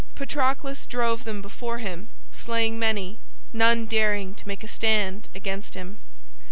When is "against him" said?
5.35-5.99